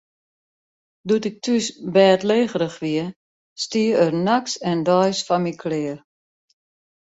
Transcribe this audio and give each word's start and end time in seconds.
Doe't 1.07 1.27
ik 1.29 1.37
thús 1.43 1.65
bêdlegerich 1.93 2.77
wie, 2.83 3.05
stie 3.63 3.89
er 4.03 4.11
nachts 4.27 4.53
en 4.69 4.79
deis 4.87 5.17
foar 5.27 5.43
my 5.43 5.53
klear. 5.61 5.97